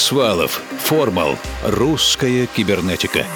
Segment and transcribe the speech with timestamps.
[0.00, 0.62] Свалов.
[0.78, 1.36] Формал.
[1.62, 3.26] Русская кибернетика.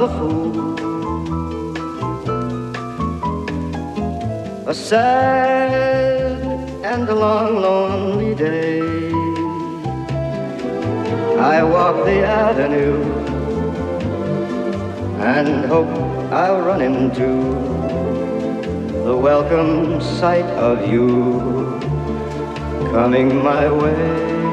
[0.00, 0.78] A fool.
[4.66, 6.40] A sad
[6.82, 8.80] and a long, lonely day.
[11.38, 13.02] I walk the avenue
[15.20, 15.94] and hope
[16.32, 17.28] I'll run into
[19.04, 21.78] the welcome sight of you
[22.94, 24.49] coming my way.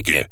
[0.00, 0.29] again.